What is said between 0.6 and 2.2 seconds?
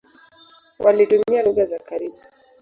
Walitumia lugha za karibu.